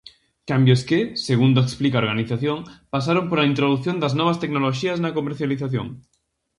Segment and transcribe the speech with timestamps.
[0.51, 2.59] Cambios que, segundo explica a organización,
[2.93, 5.87] pasaron pola introdución das novas tecnoloxías na comercialización.